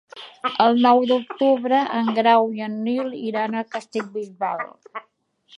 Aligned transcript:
El 0.63 0.79
nou 0.85 1.01
d'octubre 1.11 1.83
en 1.99 2.09
Grau 2.21 2.49
i 2.61 2.65
en 2.71 2.81
Nil 2.89 3.15
iran 3.29 3.55
a 3.61 3.65
Castellbisbal. 3.77 4.69